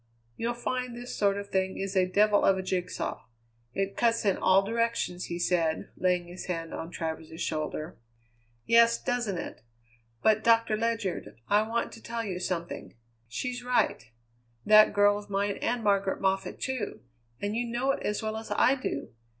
"You'll 0.35 0.55
find 0.55 0.95
this 0.95 1.15
sort 1.15 1.37
of 1.37 1.49
thing 1.49 1.77
is 1.77 1.95
a 1.95 2.07
devil 2.07 2.43
of 2.43 2.57
a 2.57 2.63
jigsaw. 2.63 3.23
It 3.75 3.95
cuts 3.95 4.25
in 4.25 4.35
all 4.35 4.63
directions," 4.65 5.25
he 5.25 5.37
said, 5.37 5.91
laying 5.95 6.25
his 6.25 6.45
hand 6.45 6.73
on 6.73 6.89
Travers's 6.89 7.39
shoulder. 7.39 7.99
"Yes, 8.65 8.99
doesn't 8.99 9.37
it? 9.37 9.61
But, 10.23 10.43
Doctor 10.43 10.75
Ledyard, 10.75 11.37
I 11.49 11.61
want 11.67 11.91
to 11.91 12.01
tell 12.01 12.23
you 12.23 12.39
something. 12.39 12.95
She's 13.27 13.63
right 13.63 14.05
that 14.65 14.91
girl 14.91 15.19
of 15.19 15.29
mine, 15.29 15.57
and 15.61 15.83
Margaret 15.83 16.19
Moffatt, 16.19 16.59
too 16.59 17.01
and 17.39 17.55
you 17.55 17.67
know 17.67 17.91
it 17.91 18.01
as 18.01 18.23
well 18.23 18.37
as 18.37 18.49
I 18.49 18.73
do! 18.73 19.09